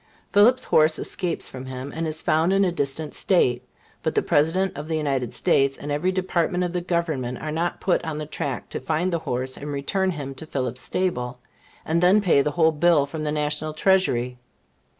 [0.33, 3.63] Phillips's horse escapes from him, and is found in a distant State;
[4.01, 8.03] but the President of the United States, and every department of Government, are not put
[8.03, 11.37] on the track to find the horse, and return him to Phillips's stable,
[11.85, 14.39] and then pay the whole bill from the National Treasury.